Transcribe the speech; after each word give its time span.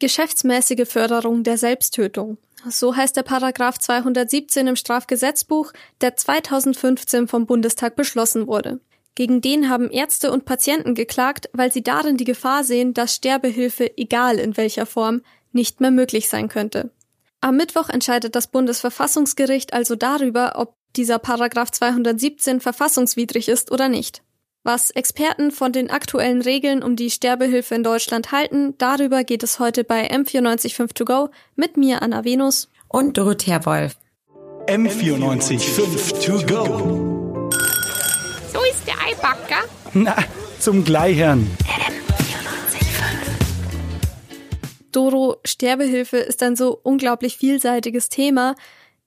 Geschäftsmäßige 0.00 0.88
Förderung 0.88 1.42
der 1.42 1.58
Selbsttötung. 1.58 2.38
So 2.68 2.94
heißt 2.94 3.16
der 3.16 3.22
Paragraph 3.22 3.78
217 3.78 4.66
im 4.66 4.76
Strafgesetzbuch, 4.76 5.72
der 6.00 6.16
2015 6.16 7.28
vom 7.28 7.46
Bundestag 7.46 7.96
beschlossen 7.96 8.46
wurde. 8.46 8.80
Gegen 9.14 9.40
den 9.40 9.68
haben 9.68 9.90
Ärzte 9.90 10.30
und 10.30 10.44
Patienten 10.44 10.94
geklagt, 10.94 11.50
weil 11.52 11.72
sie 11.72 11.82
darin 11.82 12.16
die 12.16 12.24
Gefahr 12.24 12.62
sehen, 12.62 12.94
dass 12.94 13.16
Sterbehilfe, 13.16 13.96
egal 13.96 14.38
in 14.38 14.56
welcher 14.56 14.86
Form, 14.86 15.22
nicht 15.52 15.80
mehr 15.80 15.90
möglich 15.90 16.28
sein 16.28 16.48
könnte. 16.48 16.90
Am 17.40 17.56
Mittwoch 17.56 17.88
entscheidet 17.88 18.36
das 18.36 18.46
Bundesverfassungsgericht 18.46 19.72
also 19.72 19.96
darüber, 19.96 20.52
ob 20.56 20.74
dieser 20.94 21.18
Paragraph 21.18 21.70
217 21.72 22.60
verfassungswidrig 22.60 23.48
ist 23.48 23.72
oder 23.72 23.88
nicht. 23.88 24.22
Was 24.70 24.90
Experten 24.90 25.50
von 25.50 25.72
den 25.72 25.88
aktuellen 25.88 26.42
Regeln 26.42 26.82
um 26.82 26.94
die 26.94 27.08
Sterbehilfe 27.08 27.74
in 27.74 27.82
Deutschland 27.82 28.32
halten, 28.32 28.74
darüber 28.76 29.24
geht 29.24 29.42
es 29.42 29.58
heute 29.58 29.82
bei 29.82 30.10
M945 30.10 30.92
To 30.92 31.04
Go 31.06 31.28
mit 31.56 31.78
mir, 31.78 32.02
Anna 32.02 32.22
Venus. 32.22 32.68
Und 32.86 33.16
Dorothea 33.16 33.64
Wolf. 33.64 33.96
M945 34.66 36.22
To 36.22 36.46
Go. 36.46 37.50
So 38.52 38.60
ist 38.70 38.86
der 38.86 38.96
Eibacker. 39.06 39.64
Na, 39.94 40.14
zum 40.60 40.84
Gleichern. 40.84 41.50
Doro, 44.92 45.36
Sterbehilfe 45.46 46.18
ist 46.18 46.42
ein 46.42 46.56
so 46.56 46.78
unglaublich 46.82 47.38
vielseitiges 47.38 48.10
Thema. 48.10 48.54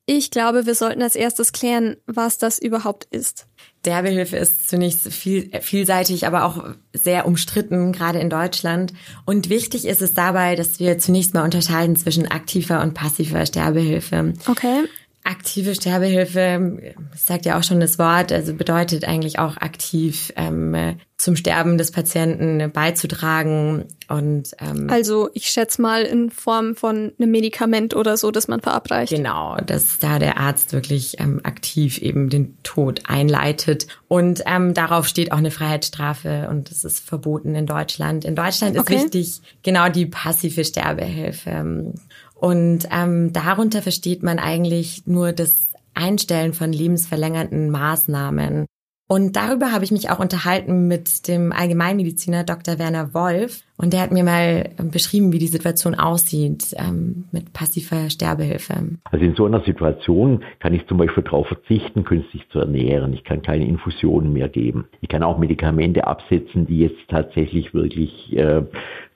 Ich 0.06 0.32
glaube, 0.32 0.66
wir 0.66 0.76
sollten 0.76 1.02
als 1.02 1.16
erstes 1.16 1.52
klären, 1.52 1.96
was 2.06 2.38
das 2.38 2.60
überhaupt 2.60 3.06
ist. 3.12 3.48
Sterbehilfe 3.80 4.38
ist 4.38 4.70
zunächst 4.70 5.12
viel, 5.14 5.50
vielseitig, 5.62 6.28
aber 6.28 6.46
auch 6.46 6.76
sehr 6.94 7.26
umstritten, 7.26 7.94
gerade 7.94 8.20
in 8.20 8.30
Deutschland. 8.30 8.94
Und 9.26 9.50
wichtig 9.50 9.86
ist 9.86 10.02
es 10.02 10.14
dabei, 10.14 10.56
dass 10.56 10.80
wir 10.80 10.98
zunächst 10.98 11.34
mal 11.34 11.44
unterscheiden 11.44 11.96
zwischen 11.96 12.28
aktiver 12.28 12.82
und 12.82 12.94
passiver 12.94 13.46
Sterbehilfe. 13.46 14.34
Okay. 14.48 14.84
Aktive 15.24 15.76
Sterbehilfe, 15.76 16.96
sagt 17.16 17.46
ja 17.46 17.60
auch 17.60 17.64
schon 17.64 17.80
das 17.80 18.00
Wort, 18.00 18.32
also 18.32 18.54
bedeutet 18.54 19.06
eigentlich 19.06 19.38
auch 19.38 19.58
aktiv 19.58 20.34
ähm, 20.36 20.98
zum 21.18 21.36
Sterben 21.36 21.78
des 21.78 21.92
Patienten 21.92 22.72
beizutragen 22.72 23.86
und 24.08 24.52
ähm, 24.60 24.90
also 24.90 25.30
ich 25.34 25.46
schätze 25.46 25.82
mal 25.82 26.02
in 26.02 26.32
Form 26.32 26.76
von 26.76 27.14
einem 27.20 27.32
Medikament 27.32 27.96
oder 27.96 28.18
so, 28.18 28.32
das 28.32 28.48
man 28.48 28.62
verabreicht. 28.62 29.14
Genau, 29.14 29.58
dass 29.58 30.00
da 30.00 30.18
der 30.18 30.38
Arzt 30.38 30.74
wirklich 30.74 31.20
ähm, 31.20 31.40
aktiv 31.44 32.00
eben 32.00 32.30
den 32.30 32.58
Tod 32.64 33.04
einleitet 33.08 33.88
und 34.08 34.42
ähm, 34.48 34.74
darauf 34.74 35.08
steht 35.08 35.32
auch 35.32 35.38
eine 35.38 35.52
Freiheitsstrafe 35.52 36.48
und 36.50 36.72
das 36.72 36.84
ist 36.84 37.00
verboten 37.00 37.54
in 37.54 37.68
Deutschland. 37.68 38.26
In 38.26 38.36
Deutschland 38.36 38.76
ist 38.76 38.82
okay. 38.82 39.04
wichtig 39.04 39.42
genau 39.62 39.90
die 39.90 40.08
passive 40.08 40.66
Sterbehilfe. 40.66 41.94
Und 42.42 42.88
ähm, 42.92 43.32
darunter 43.34 43.84
versteht 43.84 44.24
man 44.24 44.40
eigentlich 44.40 45.04
nur 45.06 45.32
das 45.32 45.72
Einstellen 45.94 46.54
von 46.54 46.74
lebensverlängernden 46.74 47.70
Maßnahmen. 47.70 48.66
Und 49.08 49.36
darüber 49.36 49.72
habe 49.72 49.84
ich 49.84 49.92
mich 49.92 50.10
auch 50.10 50.20
unterhalten 50.20 50.88
mit 50.88 51.28
dem 51.28 51.52
Allgemeinmediziner 51.52 52.44
Dr. 52.44 52.80
Werner 52.80 53.14
Wolf. 53.14 53.62
Und 53.78 53.94
der 53.94 54.02
hat 54.02 54.12
mir 54.12 54.24
mal 54.24 54.72
beschrieben, 54.92 55.34
wie 55.34 55.38
die 55.38 55.48
Situation 55.48 55.94
aussieht 55.94 56.74
ähm, 56.78 57.26
mit 57.32 57.54
passiver 57.54 58.10
Sterbehilfe. 58.10 58.74
Also 59.04 59.26
in 59.26 59.36
so 59.36 59.46
einer 59.46 59.62
Situation 59.64 60.44
kann 60.60 60.74
ich 60.74 60.88
zum 60.88 60.98
Beispiel 60.98 61.24
darauf 61.24 61.46
verzichten, 61.48 62.06
künstlich 62.06 62.48
zu 62.52 62.60
ernähren. 62.60 63.14
Ich 63.14 63.24
kann 63.24 63.44
keine 63.44 63.68
Infusionen 63.68 64.34
mehr 64.34 64.50
geben. 64.50 64.88
Ich 65.02 65.10
kann 65.10 65.22
auch 65.22 65.38
Medikamente 65.38 66.08
absetzen, 66.08 66.66
die 66.66 66.80
jetzt 66.80 67.02
tatsächlich 67.08 67.74
wirklich 67.76 68.36
äh, 68.36 68.64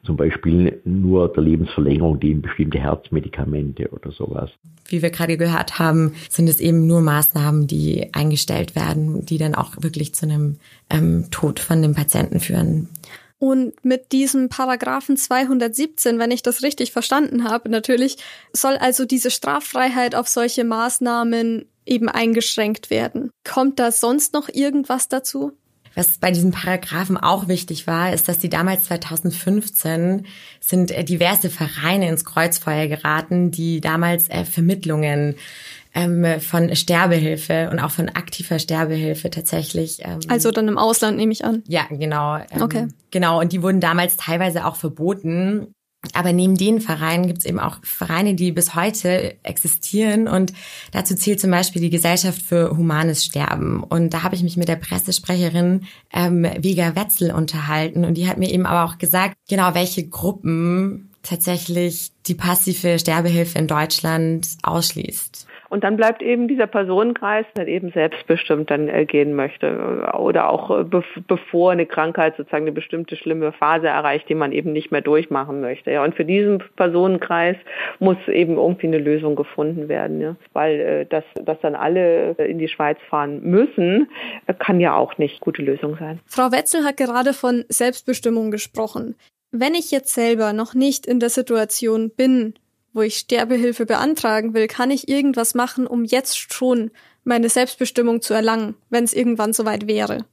zum 0.06 0.18
Beispiel 0.18 0.82
nur 0.86 1.32
der 1.32 1.44
Lebensverlängerung 1.44 2.20
dienen 2.20 2.42
bestimmte 2.42 2.80
Herzmedikamente 2.80 3.90
oder 3.90 4.12
sowas. 4.12 4.50
Wie 4.88 5.02
wir 5.02 5.10
gerade 5.10 5.38
gehört 5.38 5.80
haben, 5.80 6.14
sind 6.30 6.48
es 6.48 6.60
eben 6.60 6.88
nur 6.88 7.02
Maßnahmen, 7.02 7.68
die 7.68 8.14
eingestellt 8.14 8.76
werden, 8.76 9.26
die 9.26 9.38
dann 9.38 9.56
auch 9.56 9.72
wirklich 9.80 10.14
zu 10.14 10.26
einem 10.26 10.58
ähm, 10.90 11.26
Tod 11.32 11.60
von 11.60 11.82
dem 11.82 11.96
Patienten 11.96 12.40
führen. 12.40 12.90
Und 13.38 13.84
mit 13.84 14.12
diesem 14.12 14.50
Paragraphen 14.50 15.18
217, 15.18 16.20
wenn 16.20 16.32
ich 16.32 16.42
das 16.42 16.64
richtig 16.64 16.92
verstanden 16.92 17.44
habe, 17.44 17.70
natürlich 17.70 18.18
soll 18.54 18.78
also 18.78 19.06
diese 19.06 19.30
Straffreiheit 19.30 20.16
auf 20.16 20.28
solche 20.28 20.64
Maßnahmen 20.64 21.66
eben 21.86 22.10
eingeschränkt 22.10 22.90
werden. 22.90 23.32
Kommt 23.44 23.80
da 23.80 23.92
sonst 23.92 24.34
noch 24.34 24.50
irgendwas 24.50 25.10
dazu? 25.10 25.52
Was 25.96 26.18
bei 26.18 26.32
diesen 26.32 26.52
Paragraphen 26.52 27.18
auch 27.18 27.48
wichtig 27.48 27.88
war, 27.88 28.14
ist, 28.14 28.28
dass 28.28 28.38
die 28.38 28.50
damals 28.50 28.84
2015 28.86 30.26
sind 30.60 30.92
äh, 30.92 31.04
diverse 31.04 31.50
Vereine 31.50 32.10
ins 32.10 32.26
Kreuzfeuer 32.26 32.88
geraten, 32.88 33.50
die 33.50 33.82
damals 33.82 34.30
äh, 34.30 34.44
Vermittlungen 34.44 35.36
ähm, 35.96 36.42
von 36.42 36.76
Sterbehilfe 36.76 37.70
und 37.72 37.80
auch 37.80 37.92
von 37.92 38.10
aktiver 38.10 38.60
Sterbehilfe 38.60 39.30
tatsächlich. 39.30 40.00
Ähm, 40.04 40.20
also 40.28 40.52
dann 40.52 40.68
im 40.68 40.78
Ausland 40.78 41.18
nehme 41.18 41.32
ich 41.32 41.46
an. 41.46 41.64
Ja, 41.68 41.86
genau. 41.90 42.38
Ähm, 42.52 42.62
okay. 42.62 42.88
Genau, 43.12 43.40
und 43.40 43.54
die 43.54 43.64
wurden 43.64 43.80
damals 43.80 44.18
teilweise 44.18 44.66
auch 44.66 44.76
verboten. 44.76 45.74
Aber 46.14 46.34
neben 46.34 46.56
den 46.56 46.82
Vereinen 46.82 47.28
gibt 47.28 47.40
es 47.40 47.46
eben 47.46 47.60
auch 47.60 47.78
Vereine, 47.84 48.36
die 48.36 48.52
bis 48.52 48.76
heute 48.76 49.36
existieren. 49.44 50.28
Und 50.28 50.54
dazu 50.92 51.16
zählt 51.16 51.40
zum 51.40 51.52
Beispiel 51.52 51.82
die 51.82 51.90
Gesellschaft 51.90 52.42
für 52.42 52.78
humanes 52.78 53.26
Sterben. 53.26 53.84
Und 53.84 54.14
da 54.14 54.24
habe 54.24 54.36
ich 54.36 54.44
mich 54.44 54.58
mit 54.58 54.68
der 54.68 54.76
Pressesprecherin 54.76 55.86
ähm, 56.14 56.44
Vega 56.60 56.96
Wetzel 56.96 57.32
unterhalten. 57.32 58.06
Und 58.06 58.16
die 58.16 58.28
hat 58.28 58.38
mir 58.38 58.52
eben 58.52 58.66
aber 58.66 58.86
auch 58.90 58.98
gesagt, 58.98 59.36
genau 59.50 59.74
welche 59.74 60.08
Gruppen 60.08 61.10
tatsächlich 61.24 62.12
die 62.28 62.36
passive 62.36 63.00
Sterbehilfe 63.00 63.58
in 63.58 63.68
Deutschland 63.68 64.48
ausschließt. 64.64 65.48
Und 65.76 65.84
dann 65.84 65.98
bleibt 65.98 66.22
eben 66.22 66.48
dieser 66.48 66.68
Personenkreis, 66.68 67.46
der 67.58 67.68
eben 67.68 67.92
selbstbestimmt 67.92 68.72
dann 68.72 68.88
äh, 68.88 69.04
gehen 69.04 69.36
möchte 69.36 70.10
oder 70.18 70.50
auch 70.50 70.72
äh, 70.72 70.86
bevor 71.28 71.74
eine 71.74 71.86
Krankheit 71.86 72.38
sozusagen 72.38 72.64
eine 72.64 72.72
bestimmte 72.72 73.18
schlimme 73.18 73.52
Phase 73.52 73.88
erreicht, 73.88 74.30
die 74.30 74.36
man 74.36 74.54
eben 74.54 74.72
nicht 74.72 74.94
mehr 74.94 75.02
durchmachen 75.02 75.60
möchte. 75.60 75.92
Ja, 75.92 76.06
und 76.06 76.16
für 76.16 76.24
diesen 76.24 76.64
Personenkreis 76.78 77.58
muss 78.00 78.16
eben 78.30 78.56
irgendwie 78.56 78.88
eine 78.88 79.00
Lösung 79.00 79.36
gefunden 79.36 79.90
werden, 79.90 80.22
ja, 80.22 80.38
weil 80.54 80.80
äh, 80.80 81.06
dass, 81.08 81.26
dass 81.44 81.60
dann 81.60 81.76
alle 81.76 82.32
in 82.38 82.58
die 82.58 82.70
Schweiz 82.70 82.98
fahren 83.10 83.42
müssen, 83.44 84.08
kann 84.60 84.80
ja 84.80 84.96
auch 84.96 85.18
nicht 85.18 85.42
gute 85.42 85.62
Lösung 85.62 85.98
sein. 86.00 86.22
Frau 86.26 86.54
Wetzel 86.54 86.86
hat 86.86 86.96
gerade 86.96 87.34
von 87.34 87.66
Selbstbestimmung 87.68 88.50
gesprochen. 88.50 89.16
Wenn 89.52 89.74
ich 89.74 89.92
jetzt 89.92 90.14
selber 90.14 90.54
noch 90.54 90.74
nicht 90.74 91.06
in 91.06 91.20
der 91.20 91.30
Situation 91.30 92.12
bin, 92.12 92.54
wo 92.96 93.02
ich 93.02 93.18
Sterbehilfe 93.18 93.86
beantragen 93.86 94.54
will, 94.54 94.68
kann 94.68 94.90
ich 94.90 95.10
irgendwas 95.10 95.54
machen, 95.54 95.86
um 95.86 96.06
jetzt 96.06 96.52
schon 96.54 96.92
meine 97.26 97.50
Selbstbestimmung 97.50 98.22
zu 98.22 98.34
erlangen, 98.34 98.76
wenn 98.90 99.04
es 99.04 99.14
irgendwann 99.14 99.52
soweit 99.52 99.88
wäre. 99.88 100.26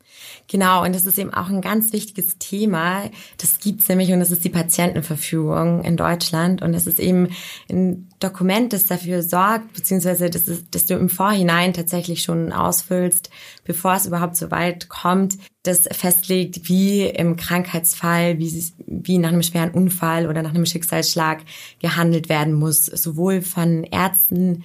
Genau, 0.47 0.85
und 0.85 0.95
das 0.95 1.07
ist 1.07 1.19
eben 1.19 1.33
auch 1.33 1.49
ein 1.49 1.63
ganz 1.63 1.93
wichtiges 1.93 2.39
Thema. 2.39 3.11
Das 3.39 3.59
gibt's 3.59 3.89
nämlich 3.89 4.13
und 4.13 4.21
das 4.21 4.31
ist 4.31 4.45
die 4.45 4.51
Patientenverfügung 4.51 5.83
in 5.85 5.97
Deutschland. 5.97 6.61
Und 6.61 6.73
das 6.73 6.87
ist 6.87 7.01
eben 7.01 7.29
ein 7.71 8.09
Dokument, 8.21 8.73
das 8.75 8.87
dafür 8.87 9.23
sorgt, 9.23 9.73
beziehungsweise 9.73 10.29
das, 10.29 10.43
ist, 10.49 10.75
dass 10.75 10.87
du 10.87 10.95
im 10.95 11.09
Vorhinein 11.09 11.73
tatsächlich 11.73 12.23
schon 12.23 12.53
ausfüllst, 12.53 13.31
bevor 13.65 13.95
es 13.95 14.07
überhaupt 14.07 14.37
so 14.37 14.51
weit 14.51 14.91
kommt, 14.91 15.39
das 15.63 15.89
festlegt, 15.93 16.69
wie 16.69 17.07
im 17.07 17.37
Krankheitsfall, 17.37 18.39
wie, 18.39 18.65
wie 18.87 19.19
nach 19.19 19.31
einem 19.31 19.43
schweren 19.43 19.71
Unfall 19.71 20.29
oder 20.29 20.43
nach 20.43 20.55
einem 20.55 20.67
Schicksalsschlag 20.67 21.41
gehandelt 21.81 22.29
werden 22.29 22.53
muss, 22.53 22.87
sowohl 22.87 23.43
von 23.43 23.85
Ärzten, 23.85 24.65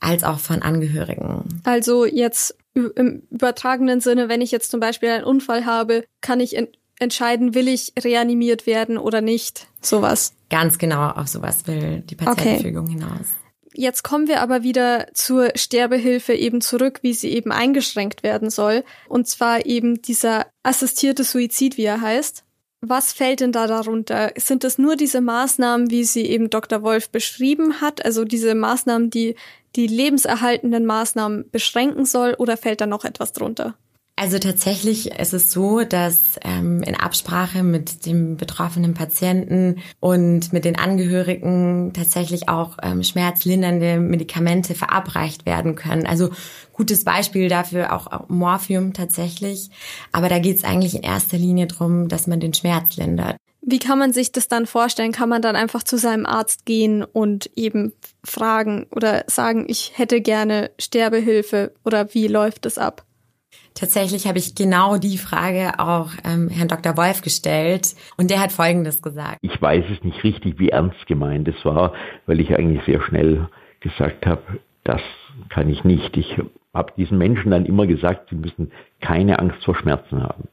als 0.00 0.24
auch 0.24 0.38
von 0.38 0.62
Angehörigen. 0.62 1.60
Also 1.64 2.04
jetzt 2.04 2.56
im 2.74 3.22
übertragenen 3.30 4.00
Sinne, 4.00 4.28
wenn 4.28 4.40
ich 4.40 4.50
jetzt 4.50 4.70
zum 4.70 4.80
Beispiel 4.80 5.08
einen 5.10 5.24
Unfall 5.24 5.66
habe, 5.66 6.04
kann 6.20 6.40
ich 6.40 6.56
entscheiden, 6.98 7.54
will 7.54 7.68
ich 7.68 7.92
reanimiert 7.98 8.66
werden 8.66 8.98
oder 8.98 9.20
nicht. 9.20 9.66
Sowas. 9.80 10.34
Ganz 10.50 10.78
genau 10.78 11.10
auf 11.10 11.28
sowas 11.28 11.66
will 11.66 12.00
die 12.00 12.14
Patientenverfügung 12.16 12.84
okay. 12.84 12.92
hinaus. 12.92 13.26
Jetzt 13.74 14.02
kommen 14.02 14.26
wir 14.26 14.40
aber 14.40 14.64
wieder 14.64 15.06
zur 15.14 15.50
Sterbehilfe 15.54 16.34
eben 16.34 16.60
zurück, 16.60 17.00
wie 17.02 17.12
sie 17.12 17.28
eben 17.28 17.52
eingeschränkt 17.52 18.22
werden 18.22 18.50
soll. 18.50 18.82
Und 19.08 19.28
zwar 19.28 19.66
eben 19.66 20.02
dieser 20.02 20.46
assistierte 20.64 21.22
Suizid, 21.22 21.76
wie 21.76 21.84
er 21.84 22.00
heißt. 22.00 22.44
Was 22.80 23.12
fällt 23.12 23.40
denn 23.40 23.50
da 23.50 23.66
darunter? 23.66 24.32
Sind 24.36 24.62
es 24.62 24.78
nur 24.78 24.94
diese 24.94 25.20
Maßnahmen, 25.20 25.90
wie 25.90 26.04
sie 26.04 26.26
eben 26.26 26.48
Dr. 26.48 26.82
Wolf 26.82 27.10
beschrieben 27.10 27.80
hat, 27.80 28.04
also 28.04 28.24
diese 28.24 28.54
Maßnahmen, 28.54 29.10
die 29.10 29.34
die 29.74 29.88
lebenserhaltenden 29.88 30.86
Maßnahmen 30.86 31.50
beschränken 31.50 32.04
soll, 32.04 32.34
oder 32.34 32.56
fällt 32.56 32.80
da 32.80 32.86
noch 32.86 33.04
etwas 33.04 33.32
drunter? 33.32 33.76
Also 34.20 34.40
tatsächlich 34.40 35.12
ist 35.12 35.32
es 35.32 35.52
so, 35.52 35.84
dass 35.84 36.40
ähm, 36.42 36.82
in 36.82 36.96
Absprache 36.96 37.62
mit 37.62 38.04
dem 38.04 38.36
betroffenen 38.36 38.92
Patienten 38.92 39.76
und 40.00 40.52
mit 40.52 40.64
den 40.64 40.76
Angehörigen 40.76 41.92
tatsächlich 41.94 42.48
auch 42.48 42.78
ähm, 42.82 43.04
schmerzlindernde 43.04 44.00
Medikamente 44.00 44.74
verabreicht 44.74 45.46
werden 45.46 45.76
können. 45.76 46.04
Also 46.04 46.30
gutes 46.72 47.04
Beispiel 47.04 47.48
dafür 47.48 47.92
auch, 47.92 48.28
Morphium 48.28 48.92
tatsächlich. 48.92 49.70
Aber 50.10 50.28
da 50.28 50.40
geht 50.40 50.56
es 50.56 50.64
eigentlich 50.64 50.96
in 50.96 51.02
erster 51.02 51.38
Linie 51.38 51.68
drum, 51.68 52.08
dass 52.08 52.26
man 52.26 52.40
den 52.40 52.54
Schmerz 52.54 52.96
lindert. 52.96 53.36
Wie 53.60 53.78
kann 53.78 54.00
man 54.00 54.12
sich 54.12 54.32
das 54.32 54.48
dann 54.48 54.66
vorstellen? 54.66 55.12
Kann 55.12 55.28
man 55.28 55.42
dann 55.42 55.54
einfach 55.54 55.84
zu 55.84 55.96
seinem 55.96 56.26
Arzt 56.26 56.64
gehen 56.64 57.04
und 57.04 57.50
eben 57.54 57.92
fragen 58.24 58.86
oder 58.90 59.24
sagen, 59.28 59.66
ich 59.68 59.92
hätte 59.94 60.20
gerne 60.20 60.72
Sterbehilfe 60.78 61.72
oder 61.84 62.12
wie 62.14 62.26
läuft 62.26 62.64
das 62.64 62.78
ab? 62.78 63.04
Tatsächlich 63.74 64.26
habe 64.26 64.38
ich 64.38 64.54
genau 64.54 64.98
die 64.98 65.18
Frage 65.18 65.78
auch 65.78 66.10
ähm, 66.24 66.48
Herrn 66.48 66.68
Dr. 66.68 66.96
Wolf 66.96 67.22
gestellt 67.22 67.94
und 68.16 68.30
der 68.30 68.40
hat 68.40 68.52
Folgendes 68.52 69.02
gesagt. 69.02 69.38
Ich 69.42 69.60
weiß 69.60 69.84
es 69.92 70.02
nicht 70.02 70.22
richtig, 70.24 70.58
wie 70.58 70.70
ernst 70.70 71.06
gemeint 71.06 71.46
es 71.48 71.64
war, 71.64 71.92
weil 72.26 72.40
ich 72.40 72.54
eigentlich 72.56 72.84
sehr 72.84 73.00
schnell 73.02 73.48
gesagt 73.80 74.26
habe, 74.26 74.42
das 74.84 75.00
kann 75.48 75.68
ich 75.68 75.84
nicht. 75.84 76.16
Ich 76.16 76.36
habe 76.74 76.92
diesen 76.96 77.18
Menschen 77.18 77.50
dann 77.50 77.66
immer 77.66 77.86
gesagt, 77.86 78.30
sie 78.30 78.36
müssen 78.36 78.72
keine 79.00 79.38
Angst 79.38 79.64
vor 79.64 79.76
Schmerzen 79.76 80.22
haben. 80.22 80.48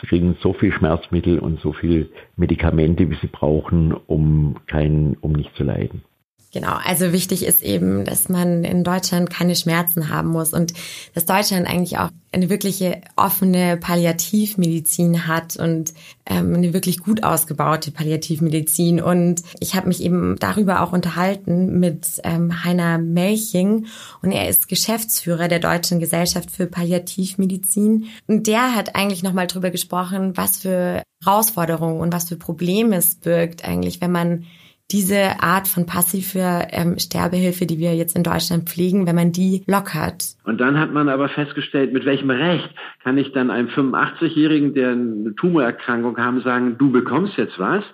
Sie 0.00 0.06
kriegen 0.06 0.36
so 0.40 0.52
viel 0.52 0.72
Schmerzmittel 0.72 1.38
und 1.38 1.60
so 1.60 1.72
viel 1.72 2.10
Medikamente, 2.36 3.10
wie 3.10 3.16
sie 3.16 3.26
brauchen, 3.26 3.92
um 3.92 4.56
kein, 4.66 5.16
um 5.20 5.32
nicht 5.32 5.54
zu 5.56 5.64
leiden. 5.64 6.02
Genau, 6.50 6.78
also 6.82 7.12
wichtig 7.12 7.44
ist 7.44 7.62
eben, 7.62 8.06
dass 8.06 8.30
man 8.30 8.64
in 8.64 8.82
Deutschland 8.82 9.28
keine 9.28 9.54
Schmerzen 9.54 10.08
haben 10.08 10.30
muss 10.30 10.54
und 10.54 10.72
dass 11.14 11.26
Deutschland 11.26 11.68
eigentlich 11.68 11.98
auch 11.98 12.08
eine 12.32 12.48
wirkliche 12.48 13.02
offene 13.16 13.76
Palliativmedizin 13.76 15.26
hat 15.26 15.56
und 15.56 15.92
ähm, 16.24 16.54
eine 16.54 16.72
wirklich 16.72 17.00
gut 17.00 17.22
ausgebaute 17.22 17.90
Palliativmedizin. 17.90 19.00
Und 19.00 19.42
ich 19.60 19.74
habe 19.74 19.88
mich 19.88 20.02
eben 20.02 20.36
darüber 20.38 20.80
auch 20.82 20.92
unterhalten 20.92 21.80
mit 21.80 22.06
ähm, 22.24 22.64
Heiner 22.64 22.96
Melching 22.96 23.86
und 24.22 24.32
er 24.32 24.48
ist 24.48 24.68
Geschäftsführer 24.68 25.48
der 25.48 25.60
Deutschen 25.60 26.00
Gesellschaft 26.00 26.50
für 26.50 26.66
Palliativmedizin. 26.66 28.06
Und 28.26 28.46
der 28.46 28.74
hat 28.74 28.94
eigentlich 28.94 29.22
nochmal 29.22 29.48
drüber 29.48 29.70
gesprochen, 29.70 30.34
was 30.34 30.56
für 30.56 31.02
Herausforderungen 31.22 32.00
und 32.00 32.12
was 32.14 32.28
für 32.28 32.36
Probleme 32.36 32.96
es 32.96 33.16
birgt 33.16 33.64
eigentlich, 33.66 34.00
wenn 34.00 34.12
man 34.12 34.44
diese 34.90 35.42
Art 35.42 35.68
von 35.68 35.84
passiver 35.84 36.68
ähm, 36.70 36.98
Sterbehilfe, 36.98 37.66
die 37.66 37.78
wir 37.78 37.94
jetzt 37.94 38.16
in 38.16 38.22
Deutschland 38.22 38.68
pflegen, 38.70 39.06
wenn 39.06 39.16
man 39.16 39.32
die 39.32 39.62
lockert. 39.66 40.24
Und 40.44 40.60
dann 40.60 40.78
hat 40.78 40.92
man 40.92 41.10
aber 41.10 41.28
festgestellt, 41.28 41.92
mit 41.92 42.06
welchem 42.06 42.30
Recht 42.30 42.70
kann 43.04 43.18
ich 43.18 43.32
dann 43.32 43.50
einem 43.50 43.68
85-Jährigen, 43.68 44.72
der 44.72 44.92
eine 44.92 45.34
Tumorerkrankung 45.34 46.16
haben, 46.16 46.40
sagen, 46.40 46.76
du 46.78 46.90
bekommst 46.90 47.36
jetzt 47.36 47.58
was, 47.58 47.84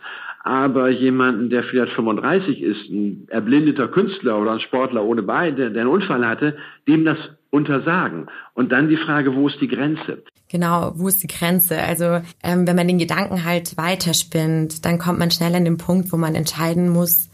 aber 0.45 0.91
jemanden, 0.91 1.51
der 1.51 1.65
vielleicht 1.65 1.95
35 1.95 2.63
ist, 2.63 2.91
ein 2.91 3.27
erblindeter 3.29 3.89
Künstler 3.89 4.39
oder 4.39 4.53
ein 4.53 4.61
Sportler 4.61 5.03
ohne 5.03 5.23
Beine, 5.23 5.73
der 5.73 5.83
einen 5.83 5.91
Unfall 5.91 6.25
hatte, 6.25 6.57
dem 6.87 7.05
das 7.05 7.19
untersagen. 7.55 8.27
Und 8.53 8.73
dann 8.73 8.89
die 8.89 8.97
Frage, 8.97 9.35
wo 9.35 9.49
ist 9.49 9.61
die 9.61 9.69
Grenze? 9.69 10.25
Genau, 10.49 10.93
wo 10.97 11.09
ist 11.09 11.23
die 11.23 11.29
Grenze? 11.29 11.79
Also 11.79 12.21
ähm, 12.43 12.67
wenn 12.67 12.77
man 12.77 12.89
den 12.89 12.99
Gedanken 12.99 13.45
halt 13.45 13.77
weiterspinnt, 13.77 14.85
dann 14.85 14.99
kommt 14.99 15.21
man 15.21 15.31
schnell 15.31 15.55
an 15.55 15.65
den 15.65 15.79
Punkt, 15.79 16.13
wo 16.13 16.17
man 16.17 16.35
entscheiden 16.35 16.89
muss 16.89 17.31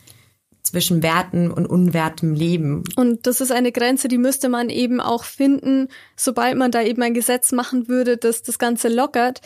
zwischen 0.63 1.03
werten 1.03 1.51
und 1.51 1.67
unwertem 1.67 2.35
Leben. 2.35 2.85
Und 2.97 3.27
das 3.27 3.41
ist 3.41 3.51
eine 3.51 3.73
Grenze, 3.73 4.09
die 4.09 4.19
müsste 4.19 4.49
man 4.49 4.69
eben 4.69 5.01
auch 5.01 5.25
finden, 5.25 5.89
sobald 6.17 6.57
man 6.57 6.71
da 6.71 6.83
eben 6.83 7.03
ein 7.03 7.15
Gesetz 7.15 7.51
machen 7.51 7.89
würde, 7.89 8.19
das 8.19 8.43
das 8.43 8.59
Ganze 8.59 8.89
lockert. 8.89 9.41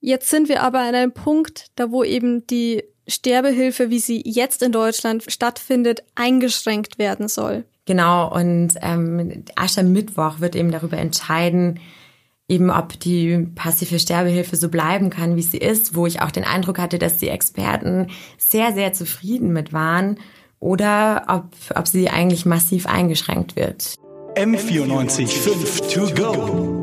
Jetzt 0.00 0.30
sind 0.30 0.48
wir 0.48 0.62
aber 0.62 0.78
an 0.80 0.94
einem 0.94 1.12
Punkt, 1.12 1.66
da 1.74 1.90
wo 1.90 2.04
eben 2.04 2.46
die 2.46 2.84
Sterbehilfe, 3.08 3.90
wie 3.90 3.98
sie 3.98 4.22
jetzt 4.24 4.62
in 4.62 4.72
Deutschland 4.72 5.24
stattfindet, 5.28 6.04
eingeschränkt 6.14 6.98
werden 6.98 7.28
soll. 7.28 7.64
Genau, 7.84 8.32
und 8.32 8.74
ähm, 8.80 9.44
Aschermittwoch 9.56 10.40
wird 10.40 10.54
eben 10.54 10.70
darüber 10.70 10.98
entscheiden, 10.98 11.80
eben 12.48 12.70
ob 12.70 12.98
die 13.00 13.48
passive 13.54 13.98
Sterbehilfe 13.98 14.56
so 14.56 14.68
bleiben 14.68 15.10
kann, 15.10 15.36
wie 15.36 15.42
sie 15.42 15.58
ist, 15.58 15.96
wo 15.96 16.06
ich 16.06 16.20
auch 16.20 16.30
den 16.30 16.44
Eindruck 16.44 16.78
hatte, 16.78 16.98
dass 16.98 17.16
die 17.16 17.28
Experten 17.28 18.08
sehr, 18.38 18.72
sehr 18.72 18.92
zufrieden 18.92 19.52
mit 19.52 19.72
waren 19.72 20.18
oder 20.60 21.24
ob, 21.28 21.76
ob 21.76 21.88
sie 21.88 22.08
eigentlich 22.08 22.46
massiv 22.46 22.86
eingeschränkt 22.86 23.56
wird. 23.56 23.94
M94 24.36 25.26
5 25.26 25.80
to 25.92 26.14
go. 26.14 26.81